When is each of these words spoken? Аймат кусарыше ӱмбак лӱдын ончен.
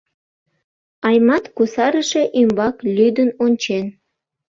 Аймат 1.07 1.45
кусарыше 1.57 2.23
ӱмбак 2.41 2.75
лӱдын 2.95 3.29
ончен. 3.45 3.85